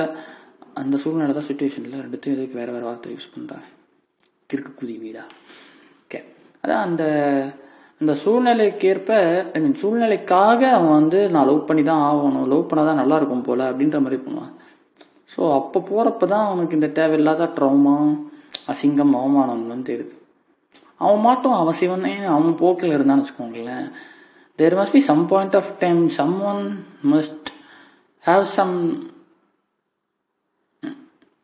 அந்த 0.81 0.95
சூழ்நிலை 1.03 1.33
தான் 1.37 1.47
சுச்சுவேஷனில் 1.49 2.03
ரெண்டுத்தையும் 2.03 2.37
எதுக்கு 2.37 2.59
வேறு 2.59 2.73
வேறு 2.75 2.87
வார்த்தை 2.87 3.09
யூஸ் 3.15 3.33
பண்ணுறேன் 3.33 3.65
திருக்கு 4.49 4.71
குதி 4.79 4.95
வீடா. 5.03 5.23
ஓகே 6.03 6.19
அதான் 6.61 6.85
அந்த 6.87 7.03
அந்த 8.01 8.13
சூழ்நிலைக்கேற்ப 8.23 9.11
ஐ 9.55 9.59
மீன் 9.63 9.79
சூழ்நிலைக்காக 9.81 10.61
அவன் 10.77 10.97
வந்து 10.99 11.19
நான் 11.33 11.49
லவ் 11.49 11.67
பண்ணி 11.69 11.83
தான் 11.89 12.05
ஆகணும் 12.09 12.49
லவ் 12.53 12.67
பண்ணால் 12.69 12.89
தான் 12.89 13.01
நல்லா 13.01 13.17
இருக்கும் 13.19 13.43
அப்படின்ற 13.69 13.99
மாதிரி 14.05 14.19
பண்ணுவான். 14.25 14.53
ஸோ 15.33 15.41
அப்போ 15.59 15.79
போகிறப்ப 15.89 16.27
தான் 16.33 16.47
அவனுக்கு 16.49 16.77
இந்த 16.79 16.89
தேவையில்லாத 16.99 17.51
ட்ரௌமா 17.57 17.97
அசிங்கம் 18.67 19.13
அவமானம்லாம் 19.19 19.87
தெரியுது. 19.89 20.13
அவன் 21.01 21.23
மாட்டும் 21.25 21.59
அவன் 21.59 21.79
சிவனே 21.81 22.13
அவன் 22.35 22.59
போக்கில் 22.61 22.95
இருந்தான்னு 22.95 23.23
வச்சுக்கோங்களேன். 23.23 23.87
There 24.59 24.77
must 24.77 24.95
be 24.97 25.01
some 25.09 25.23
point 25.27 25.55
of 25.59 25.71
time 25.83 26.01
someone 26.51 26.63
must 27.11 27.49
have 28.25 28.45
some 28.57 28.75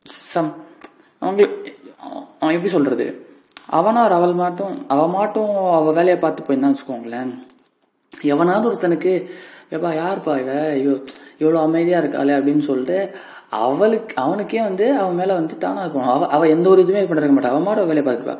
some 0.04 0.52
அவங்களுக்கு 1.22 1.76
அவன் 2.40 2.56
எப்படி 2.56 2.74
சொல்றது? 2.76 3.08
அவனார் 3.78 4.18
அவள் 4.18 4.36
மாட்டும் 4.42 4.76
அவள் 4.94 5.14
மாட்டும் 5.16 5.54
அவ 5.78 5.92
வேலையை 5.98 6.18
பார்த்து 6.20 6.46
போயிருந்தான்னு 6.48 6.78
வச்சுக்கோங்களேன். 6.78 7.32
எவனாவது 8.34 8.70
ஒருத்தனுக்கு 8.70 9.14
எப்பா 9.76 9.90
யாருப்பா 10.02 10.34
இவ? 10.42 10.52
இவ்வளோ 11.42 11.60
அமைதியாக 11.68 12.02
இருக்காளே 12.04 12.34
அப்படின்னு 12.38 12.64
சொல்லிட்டு 12.68 13.00
அவளுக்கு 13.52 14.14
அவனுக்கே 14.24 14.62
வந்து 14.70 14.86
அவன் 15.02 15.18
மேலே 15.20 15.34
வந்து 15.40 15.56
தானாக 15.64 15.84
இருக்கும் 15.86 16.10
அவ 16.14 16.28
அவள் 16.36 16.54
எந்த 16.56 16.68
ஒரு 16.74 16.84
இதுவுமே 16.86 17.04
பண்ணிருக்க 17.10 17.36
மாட்டா 17.38 17.54
அவன் 17.54 17.68
மாட்ட 17.68 17.86
வேலையை 17.92 18.06
பார்த்துப்பா. 18.08 18.36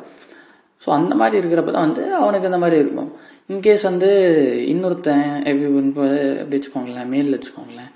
ஸோ 0.82 0.88
அந்த 0.98 1.12
மாதிரி 1.20 1.36
இருக்கிறப்ப 1.40 1.70
தான் 1.76 1.86
வந்து 1.88 2.02
அவனுக்கு 2.22 2.48
அந்த 2.50 2.60
மாதிரி 2.64 2.78
இருக்கும். 2.82 3.10
இன்கேஸ் 3.52 3.84
வந்து 3.90 4.08
இன்னொருத்தன் 4.72 5.26
எப்படி 5.50 5.68
எப்படி 5.90 6.56
வச்சுக்கோங்களேன் 6.56 7.12
மேலில் 7.14 7.36
வச்சுக்கோங்களேன். 7.36 7.92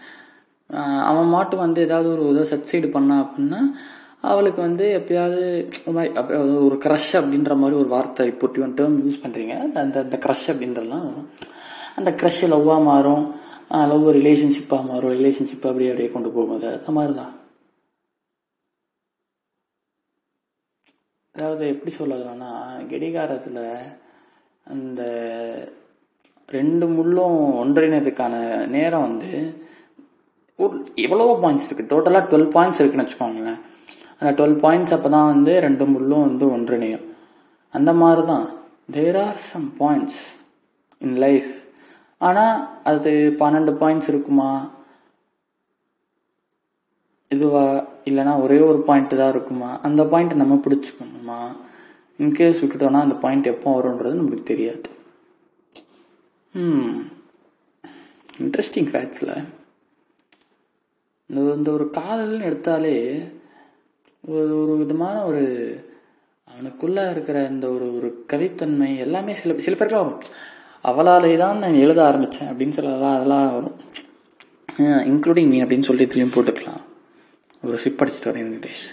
அவன் 1.10 1.32
மாட்டு 1.34 1.54
வந்து 1.64 1.80
ஏதாவது 1.86 2.08
ஒரு 2.14 2.22
இதை 2.32 2.44
சக்சீடு 2.52 2.88
பண்ணா 2.96 3.16
அப்படின்னா 3.24 3.60
அவளுக்கு 4.30 4.60
வந்து 4.66 4.84
எப்பயாவது 4.98 5.40
அப்படியாவது 6.18 6.52
ஒரு 6.66 6.76
க்ரஷ் 6.84 7.12
அப்படின்ற 7.20 7.52
மாதிரி 7.62 7.76
ஒரு 7.82 7.88
வார்த்தை 7.94 8.24
இப்போ 8.32 8.48
ஒன் 8.66 8.76
டேர்ம் 8.80 8.98
யூஸ் 9.06 9.22
பண்ணுறீங்க 9.24 9.54
அந்த 9.84 9.96
அந்த 10.04 10.18
க்ரஷ் 10.24 10.46
அப்படின்றலாம் 10.52 11.08
அந்த 11.98 12.10
க்ரஷ் 12.20 12.42
லவ்வாக 12.52 12.82
மாறும். 12.90 13.24
லவ் 13.90 14.08
ரிலேஷன்ஷிப்பாக 14.18 14.86
மாறும். 14.88 15.14
ரிலேஷன்ஷிப் 15.18 15.68
அப்படியே 15.68 15.90
அப்படியே 15.92 16.10
கொண்டு 16.14 16.30
போகும்போது 16.34 16.68
அந்த 16.78 16.90
மாதிரி 16.90 17.14
தான். 17.14 17.32
அதாவது 21.34 21.66
எப்படி 21.74 21.92
சொல்லலாம்னா 21.98 22.50
கெடிகாரத்தில் 22.90 23.62
அந்த 24.66 25.02
ரெண்டு 26.48 26.86
முள்ளும் 26.86 27.38
ஒன்றிணைதுக்கான 27.62 28.34
நேரம் 28.66 29.00
வந்து 29.00 29.30
ஒரு 30.58 30.76
எவ்வளவோ 30.94 31.34
பாயிண்ட்ஸ் 31.42 31.66
இருக்குது 31.68 31.92
டோட்டலாக 31.92 32.28
டுவெல் 32.30 32.50
பாயிண்ட்ஸ் 32.56 32.80
இருக்குன்னு 32.80 33.06
வச்சுக்கோங்களேன். 33.06 33.60
அந்த 34.18 34.30
டுவெல் 34.38 34.58
பாயிண்ட்ஸ் 34.64 34.94
அப்போ 34.96 35.08
தான் 35.08 35.30
வந்து 35.32 35.52
ரெண்டு 35.60 35.84
முள்ளும் 35.86 36.26
வந்து 36.28 36.46
ஒன்றிணையும். 36.56 37.06
அந்த 37.70 37.92
மாதிரி 37.92 38.26
தான். 38.26 38.46
There 38.96 39.16
are 39.16 39.38
some 39.50 39.68
points 39.78 40.20
in 41.00 41.16
life 41.24 41.52
ஆனால் 42.22 42.56
அது 42.84 43.10
பன்னெண்டு 43.40 43.72
பாயிண்ட்ஸ் 43.80 44.10
இருக்குமா? 44.12 44.50
இதுவா? 47.30 47.64
இல்லைனா 48.06 48.32
ஒரே 48.42 48.58
ஒரு 48.60 48.78
பாயிண்ட் 48.88 49.20
தான் 49.20 49.32
இருக்குமா? 49.34 49.70
அந்த 49.82 50.02
பாயிண்ட் 50.04 50.40
நம்ம 50.42 50.54
பிடிச்சிக்கணுமா? 50.64 51.40
இன்கேஸ் 52.18 52.62
விட்டுட்டோம்னா 52.62 53.04
அந்த 53.06 53.16
பாயிண்ட் 53.24 53.52
எப்போ 53.54 53.70
வரும்ன்றது 53.76 54.20
நமக்கு 54.20 54.50
தெரியாது. 54.52 54.88
ம் 56.54 56.96
இன்ட்ரெஸ்டிங் 58.40 58.90
ஃபேக்ட்ஸில் 58.90 59.34
இந்த 61.30 61.40
இந்த 61.58 61.68
ஒரு 61.70 61.84
காதல்னு 61.98 62.48
எடுத்தாலே 62.48 62.96
ஒரு 64.24 64.52
ஒரு 64.62 64.74
விதமான 64.78 65.16
ஒரு 65.24 65.42
அவனுக்குள்ளே 66.48 67.04
இருக்கிற 67.10 67.38
இந்த 67.48 67.66
ஒரு 67.70 67.86
ஒரு 67.98 68.08
கவித்தன்மை 68.32 68.90
எல்லாமே 68.98 69.32
சில 69.32 69.54
சில 69.66 69.76
பேருக்கு 69.76 70.30
அவளாலே 70.90 71.34
தான் 71.42 71.60
நான் 71.62 71.80
எழுத 71.84 72.00
ஆரம்பித்தேன் 72.08 72.50
அப்படின்னு 72.52 72.76
சொல்லலாம் 72.78 73.16
அதெல்லாம் 73.16 73.44
வரும். 73.56 73.76
இன்க்ளூடிங் 75.12 75.50
மீன் 75.52 75.64
அப்படின்னு 75.64 75.88
சொல்லிட்டு 75.88 76.14
இதுலேயும் 76.14 76.34
போட்டுக்கலாம். 76.36 76.82
ஒரு 77.62 77.78
சிப் 77.84 78.02
அடிச்சுட்டு 78.02 78.30
வரேன் 78.30 78.46
வெங்கடேஷ் 78.46 78.86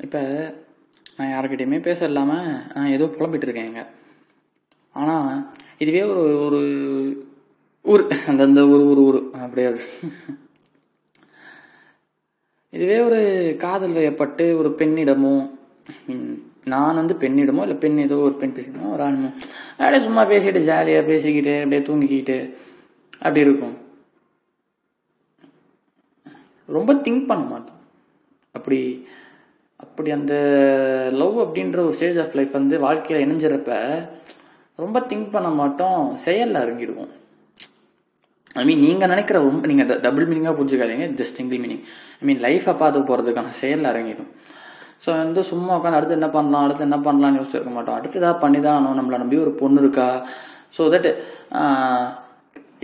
இப்போ 0.00 0.20
நான் 1.16 1.30
யாருக்கிட்டையுமே 1.32 1.78
பேச 1.86 2.00
இல்லாமல் 2.10 2.48
நான் 2.74 2.92
ஏதோ 2.96 3.06
புலம்பிட்டு 3.16 3.46
இருக்கேங்க 3.48 3.82
ஆனால் 4.94 5.30
இதுவே 5.82 6.02
ஒரு 6.12 6.24
ஒரு 6.46 6.60
ஊர் 7.84 8.04
அந்தந்த 8.30 8.60
ஒரு 8.74 8.84
ஒரு 8.92 9.02
ஊர் 9.08 9.18
அப்படியே 9.44 9.68
இதுவே 12.74 12.96
ஒரு 13.00 13.20
காதல் 13.58 13.96
வயப்பட்டு 13.96 14.44
ஒரு 14.60 14.70
பெண்ணிடமோ 14.78 15.34
நான் 16.72 16.98
வந்து 17.00 17.14
பெண்ணிடமோ 17.14 17.62
இல்லை 17.66 17.76
பெண் 17.82 17.98
ஏதோ 18.04 18.16
ஒரு 18.26 18.34
பெண் 18.40 18.54
பேசிக்கணும் 18.56 18.94
ஒரு 18.94 19.02
ஆண்மோ 19.04 19.28
அப்படியே 19.76 20.02
சும்மா 20.06 20.22
பேசிட்டு 20.30 20.60
ஜாலியாக 20.70 21.08
பேசிக்கிட்டு 21.10 21.54
அப்படியே 21.56 21.82
தூங்கிக்கிட்டு 21.88 22.38
அப்படி 23.18 23.44
இருக்கும். 23.46 23.76
ரொம்ப 26.76 26.94
திங்க் 26.94 27.28
பண்ண 27.30 27.42
மாட்டோம். 27.44 27.80
அப்படி 28.54 28.80
அப்படி 29.84 30.10
அந்த 30.10 30.34
லவ் 31.20 31.36
அப்படின்ற 31.38 31.78
ஒரு 31.86 31.94
ஸ்டேஜ் 31.98 32.18
ஆஃப் 32.18 32.34
லைஃப் 32.38 32.52
வந்து 32.52 32.76
வாழ்க்கையில் 32.86 33.24
இணைஞ்சிறப்ப 33.26 33.72
ரொம்ப 34.82 35.00
திங்க் 35.10 35.30
பண்ண 35.30 35.48
மாட்டோம். 35.60 36.02
செயலில் 36.24 36.62
இறங்கிடுவோம் 36.64 37.12
ஐ 38.60 38.64
மீன் 38.68 38.82
நீங்கள் 38.86 39.10
நினைக்கிற 39.12 39.36
ரொம்ப 39.46 39.68
நீங்கள் 39.72 40.00
டபுள் 40.06 40.28
மீனிங்காக 40.30 40.54
புரிஞ்சுக்காதீங்க 40.58 41.06
just 41.20 41.38
single 41.40 41.62
meaning 41.64 41.82
I 42.20 42.26
mean 42.28 42.42
லைஃப்பை 42.46 42.74
பார்த்து 42.82 43.06
போகிறதுக்கான 43.10 43.54
செயலில் 43.60 43.90
இறங்கிடும் 43.92 44.30
ஸோ 45.04 45.10
வந்து 45.22 45.40
சும்மா 45.50 45.72
உட்காந்து 45.78 45.98
அடுத்து 45.98 46.18
என்ன 46.18 46.28
பண்ணலாம் 46.36 46.64
அடுத்து 46.66 46.86
என்ன 46.86 46.98
பண்ணலாம்னு 47.06 47.38
யோசிச்சிருக்க 47.40 47.72
மாட்டோம். 47.74 47.96
அடுத்து 47.98 48.20
ஏதாவது 48.20 48.38
பண்ணி 48.44 48.58
தான் 48.66 48.76
ஆகணும் 48.76 48.98
நம்மளை 48.98 49.18
நம்பி 49.22 49.36
ஒரு 49.44 49.52
பொண்ணு 49.60 49.80
இருக்கா? 49.82 50.06
ஸோ 50.76 50.84
தட் 50.94 51.10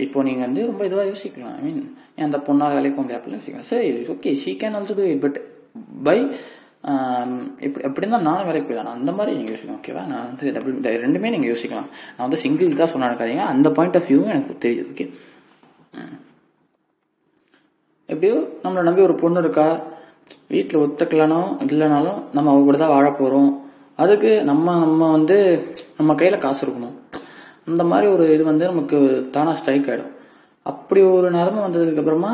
இப்போது 0.03 0.25
நீங்கள் 0.27 0.45
வந்து 0.47 0.61
ரொம்ப 0.69 0.83
இதுவாக 0.89 1.07
யோசிக்கலாம். 1.11 1.55
ஐ 1.59 1.63
மீன் 1.67 1.81
அந்த 2.27 2.39
பொண்ணால் 2.47 2.75
வேலைக்கு 2.77 2.95
போக 2.97 3.05
முடியாது 3.05 3.37
யோசிக்கலாம். 3.37 3.69
சரி 3.71 3.89
okay 4.15 4.33
she 4.43 4.53
can 4.61 4.77
also 4.79 4.95
do 4.99 5.07
it 5.13 5.23
but 5.25 5.39
by 6.07 6.17
இப்படி 7.65 7.83
எப்படி 7.87 8.03
இருந்தால் 8.03 8.25
நானும் 8.29 8.47
வேலைக்கு 8.47 8.67
போயிடலாம் 8.69 8.97
அந்த 8.99 9.11
மாதிரி 9.17 9.35
நீங்கள் 9.37 9.53
யோசிக்கலாம் 9.53 9.77
ஓகேவா 9.81 10.01
நான் 10.11 10.25
வந்து 10.29 10.55
டபுள் 10.57 11.03
ரெண்டுமே 11.05 11.29
நீங்கள் 11.35 11.51
யோசிக்கலாம். 11.53 11.89
நான் 12.15 12.25
வந்து 12.27 12.41
சிங்கிள் 12.45 12.81
தான் 12.81 12.93
சொன்ன 12.95 13.09
இருக்காதீங்க 13.11 13.45
அந்த 13.53 13.69
பாயிண்ட் 13.77 13.97
ஆஃப் 13.99 14.09
வியூவும் 14.09 14.33
எனக்கு 14.35 14.63
தெரியுது 14.65 14.89
ஓகே 14.93 15.07
எப்படியோ 18.09 18.35
நம்மளை 18.63 18.83
நம்பி 18.87 19.05
ஒரு 19.07 19.15
பொண்ணு 19.21 19.41
இருக்கா 19.43 19.67
வீட்டில் 20.53 20.81
ஒத்துக்கலனாலும் 20.83 21.53
இல்லைனாலும் 21.65 22.19
நம்ம 22.35 22.49
அவங்க 22.51 22.65
கூட 22.67 22.77
தான் 22.77 22.93
வாழ 22.95 23.07
போகிறோம் 23.11 23.51
அதுக்கு 24.03 24.31
நம்ம 24.49 24.75
நம்ம 24.83 25.09
வந்து 25.11 25.37
நம்ம 25.97 26.15
கையில் 26.15 26.43
காசு 26.45 26.61
இருக்கணும். 26.65 26.95
அந்த 27.69 27.83
மாதிரி 27.83 28.07
ஒரு 28.13 28.23
இது 28.33 28.43
வந்து 28.43 28.65
நமக்கு 28.65 28.97
தானாக 29.35 29.59
ஸ்ட்ரைக் 29.59 29.89
ஆகிடும் 29.89 30.13
அப்படி 30.65 31.01
ஒரு 31.15 31.27
நிலமை 31.31 31.59
வந்ததுக்கப்புறமா 31.63 32.31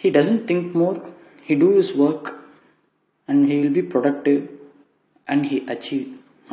he 0.00 0.10
doesn't 0.16 0.46
think 0.50 0.72
more 0.82 0.98
he 1.48 1.56
do 1.58 1.68
his 1.82 1.92
work 2.04 2.30
and 3.28 3.44
he 3.50 3.56
will 3.60 3.76
be 3.80 3.84
productive 3.94 4.40
and 5.26 5.44
he 5.50 5.58
achieve 5.74 6.06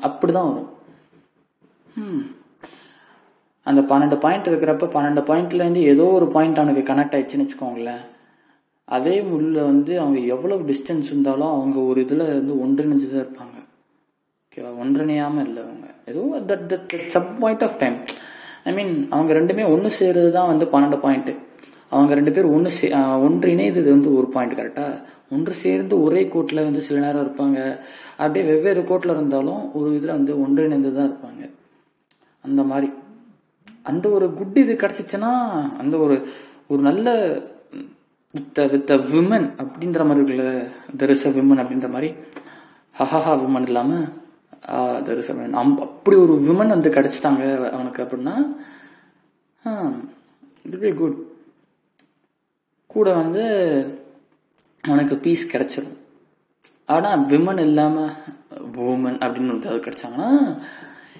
அப்படி 0.08 0.34
தான் 0.34 0.50
வரும். 0.50 0.70
ம் 1.96 2.24
அந்த 3.70 3.82
பன்னெண்டு 3.90 4.18
பாயிண்ட் 4.24 4.50
இருக்கிறப்ப 4.52 4.88
பன்னெண்டு 4.96 5.22
பாயிண்ட்லேருந்து 5.30 5.82
ஏதோ 5.94 6.06
ஒரு 6.18 6.28
பாயிண்ட் 6.36 6.60
அவனுக்கு 6.62 6.84
கனெக்ட் 6.92 7.16
ஆயிடுச்சுன்னு 7.18 7.46
வச்சுக்கோங்களேன். 7.46 8.04
அதே 8.88 9.16
முள்ள 9.30 9.56
வந்து 9.72 9.94
அவங்க 10.04 10.20
எவ்வளோ 10.36 10.56
டிஸ்டன்ஸ் 10.70 11.10
இருந்தாலும் 11.12 11.52
அவங்க 11.56 11.78
ஒரு 11.90 12.00
இதில் 12.06 12.24
வந்து 12.38 12.54
ஒன்றிணைஞ்சு 12.64 13.10
தான் 13.12 13.24
இருப்பாங்க 13.26 13.58
ஓகேவா 14.46 14.72
ஒன்றிணையாமல் 14.84 15.46
இல்லை 15.48 15.62
அவங்க. 15.66 15.88
ஏதோ 16.12 16.22
that 16.50 16.66
that 16.72 16.96
sub 17.16 17.34
point 17.42 17.66
of 17.68 17.78
time 17.84 17.98
I 18.70 18.72
mean 18.78 18.94
அவங்க 19.10 19.32
ரெண்டுமே 19.40 19.66
ஒன்று 19.74 19.90
சேருறது 20.00 20.32
தான் 20.38 20.50
வந்து 20.52 20.66
பன்னெண்டு 20.74 20.98
பாயிண்ட்டு 21.06 21.34
அவங்க 21.90 22.14
ரெண்டு 22.20 22.32
பேர் 22.32 22.48
ஒன்று 22.56 22.70
சே 22.70 22.88
ஒன்று 23.26 23.48
இணையது 23.54 23.84
வந்து 23.94 24.10
ஒரு 24.18 24.28
பாயிண்ட் 24.34 24.58
கரெக்டாக 24.60 24.96
ஒன்று 25.36 25.54
சேர்ந்து 25.64 25.96
ஒரே 26.04 26.22
கோட்டில் 26.34 26.66
வந்து 26.68 26.82
சில 26.88 27.00
நேரம் 27.06 27.24
இருப்பாங்க. 27.26 27.60
அப்படியே 28.22 28.44
வெவ்வேறு 28.50 28.82
கோட்டில் 28.84 29.16
இருந்தாலும் 29.16 29.62
ஒரு 29.74 29.90
இதில் 29.96 30.18
வந்து 30.18 30.34
ஒன்றிணைந்து 30.44 30.92
தான் 30.96 31.10
இருப்பாங்க. 31.12 31.44
அந்த 32.46 32.64
மாதிரி. 32.64 32.90
அந்த 33.86 34.06
ஒரு 34.18 34.28
குட் 34.40 34.60
இது 34.64 34.74
கிடச்சிச்சுன்னா 34.82 35.32
அந்த 35.82 35.96
ஒரு 36.06 36.16
ஒரு 36.72 36.82
நல்ல 36.88 37.08
வித் 38.34 38.60
வித் 38.74 38.92
விமன் 39.12 39.48
அப்படின்ற 39.62 40.02
மாதிரி 40.08 40.22
இருக்குல்ல 40.22 40.48
தெர் 41.02 41.14
இஸ் 41.14 41.28
அ 41.30 41.32
விமன் 41.38 41.62
அப்படின்ற 41.62 41.90
மாதிரி. 41.96 42.10
ஹஹஹா 42.96 43.34
விமன் 43.44 43.68
இல்லாமல் 43.70 44.08
there 45.08 45.22
is 45.22 45.32
a 45.32 45.36
women 45.38 45.58
um 45.62 45.80
அப்படி 45.86 46.18
ஒரு 46.26 46.36
விமன் 46.48 46.74
வந்து 46.76 46.90
கிடச்சிட்டாங்க 46.98 47.44
அவனுக்கு 47.76 48.04
அப்படின்னா 48.04 48.36
இட் 50.66 50.80
பி 50.84 50.92
குட் 51.02 51.18
கூட 52.90 53.08
வந்து 53.22 53.44
அவனுக்கு 54.84 55.16
பீஸ் 55.24 55.52
கிடச்சிரும். 55.54 55.96
ஆனால் 56.94 57.24
விமன் 57.32 57.64
இல்லாமல் 57.68 58.14
உமன் 58.94 59.18
அப்படின்னு 59.24 59.52
ஒரு 59.54 59.62
ஏதாவது 59.64 59.84
கிடைச்சாங்கன்னா 59.86 60.30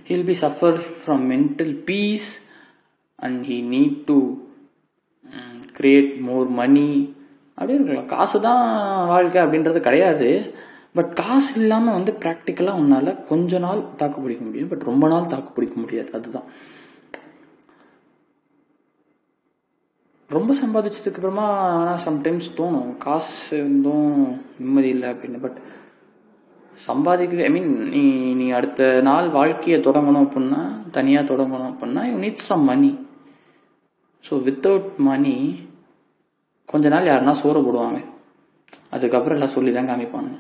he'll 0.10 0.28
be 0.30 0.36
suffer 0.44 0.78
from 1.00 1.26
mental 1.34 1.74
peace 1.90 2.30
and 3.22 3.46
he 3.46 3.58
need 3.74 3.98
to 4.06 4.18
create 5.80 6.20
more 6.20 6.48
money 6.48 7.16
அப்படின்னு 7.58 7.84
இருக்கலாம். 7.84 8.12
காசு 8.16 8.42
தான் 8.42 8.64
வாழ்க்கை 9.08 9.44
அப்படின்றது 9.44 9.80
கிடையாது. 9.80 10.30
பட் 10.94 11.16
காசு 11.16 11.62
இல்லாமல் 11.62 11.94
வந்து 11.94 12.12
ப்ராக்டிக்கலாக 12.20 12.80
உன்னால் 12.82 13.24
கொஞ்ச 13.24 13.60
நாள் 13.60 13.82
தாக்கு 13.96 14.22
பிடிக்க 14.22 14.44
முடியும். 14.46 14.68
பட் 14.68 14.82
ரொம்ப 14.82 15.08
நாள் 15.08 15.28
தாக்கு 15.28 15.52
பிடிக்க 15.52 15.76
முடியாது. 15.80 16.12
அதுதான். 16.14 16.48
ரொம்ப 20.30 20.54
சம்பாதிச்சதுக்கு 20.54 21.20
அப்புறமா 21.20 21.46
ஆனால் 21.70 22.04
சம்டைம்ஸ் 22.06 22.50
தோணும். 22.58 22.98
காசு 22.98 23.58
இருந்தும் 23.58 24.38
நிம்மதி 24.60 24.88
இல்லை 24.88 25.10
அப்படின்னு. 25.12 25.40
பட் 25.40 25.60
சம்பாதிக்க 26.88 27.44
ஐ 27.44 27.50
மீன் 27.50 27.72
நீ 27.90 28.04
நீ 28.34 28.50
அடுத்த 28.50 29.02
நாள் 29.02 29.30
வாழ்க்கையை 29.30 29.78
தொடங்கணும் 29.82 30.26
அப்படின்னா 30.26 30.62
தனியாக 30.92 31.34
தொடங்கணும் 31.34 31.72
அப்படின்னா 31.72 32.04
you 32.12 32.18
need 32.18 32.48
some 32.50 32.64
money 32.64 32.92
so 34.24 34.34
without 34.48 34.90
money 35.10 35.36
கொஞ்ச 36.72 36.88
நாள் 36.94 37.10
யாருன்னா 37.10 37.34
சோறு 37.42 37.60
போடுவாங்க. 37.66 38.00
அதுக்கப்புறம் 38.96 39.38
எல்லாம் 39.38 39.56
சொல்லி 39.56 39.72
தான் 39.74 39.90
காமிப்பானுங்க. 39.90 40.40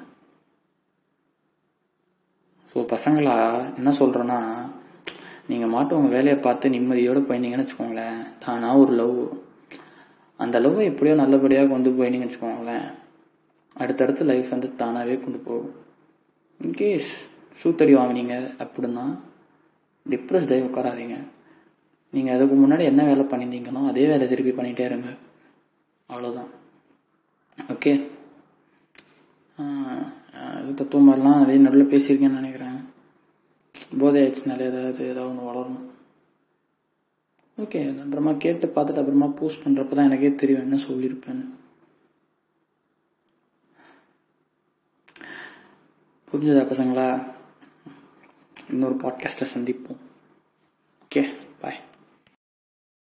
ஸோ 2.72 2.80
பசங்களா 2.94 3.36
என்ன 3.80 3.92
சொல்கிறேன்னா 4.00 4.40
நீங்கள் 5.52 5.72
மாட்டு 5.74 5.98
உங்கள் 5.98 6.16
வேலையை 6.16 6.38
பார்த்து 6.46 6.74
நிம்மதியோடு 6.76 7.22
போயிருந்தீங்கன்னு 7.28 7.66
வச்சுக்கோங்களேன். 7.66 8.20
தானாக 8.44 8.82
ஒரு 8.84 8.94
லவ் 9.00 9.18
அந்த 10.44 10.58
லவ் 10.66 10.78
எப்படியோ 10.90 11.16
நல்லபடியாக 11.22 11.72
கொண்டு 11.72 11.90
போயிருந்தீங்கன்னு 11.98 12.32
வச்சுக்கோங்களேன். 12.32 12.86
அடுத்தடுத்து 13.82 14.24
லைஃப் 14.30 14.54
வந்து 14.54 14.70
தானாகவே 14.82 15.16
கொண்டு 15.24 15.40
போகும். 15.48 15.74
இன்கேஸ் 16.60 17.12
சூத்தடி 17.62 17.94
வாங்கினீங்க 17.98 18.36
அப்படின்னா 18.64 19.06
டிப்ரெஸ்ட் 20.06 20.54
உட்காராதீங்க. 20.70 21.18
நீங்கள் 22.14 22.36
அதுக்கு 22.36 22.56
முன்னாடி 22.60 22.84
என்ன 22.92 23.02
வேலை 23.10 23.24
பண்ணியிருந்தீங்களோ 23.32 23.82
அதே 23.90 24.06
வேலை 24.12 24.26
திருப்பி 24.30 24.54
பண்ணிகிட்டே 24.58 24.86
இருங்க. 24.90 25.10
அவ்வளோதான் 26.10 26.52
ஓகே 27.74 27.94
அது 30.58 30.72
தத்துவம் 30.80 31.08
மாதிரிலாம் 31.08 31.42
அதே 31.44 31.56
நடுவில் 31.64 31.92
பேசியிருக்கேன்னு 31.94 32.40
நினைக்கிறேன். 32.42 32.78
போதை 34.02 34.18
ஆயிடுச்சுனால 34.22 34.68
ஏதாவது 34.70 35.02
ஏதாவது 35.12 35.30
ஒன்று 35.30 35.48
வளரும் 35.50 35.80
ஓகே 37.64 37.80
அப்புறமா 38.04 38.32
கேட்டு 38.44 38.66
பார்த்துட்டு 38.76 39.02
அப்புறமா 39.02 39.28
போஸ்ட் 39.40 39.64
பண்ணுறப்ப 39.64 39.96
தான் 39.98 40.10
எனக்கே 40.10 40.32
தெரியும் 40.42 40.66
என்ன 40.66 40.80
சொல்லியிருப்பேன்னு. 40.88 41.46
புரிஞ்சதா 46.32 46.64
பசங்களா? 46.72 47.08
இன்னொரு 48.72 48.96
பாட்காஸ்ட்டில் 49.04 49.54
சந்திப்போம். 49.54 50.02
Okay 51.04 51.22
bye 51.62 51.80